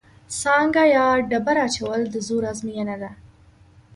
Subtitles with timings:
[0.41, 3.11] سانګه یا ډبره اچول د زور ازموینه ده.